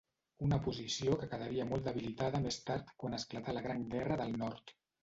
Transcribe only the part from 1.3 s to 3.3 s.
quedaria molt debilitada més tard quan